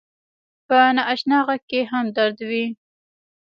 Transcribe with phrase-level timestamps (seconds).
[0.67, 2.65] په ناآشنا غږ کې هم درد وي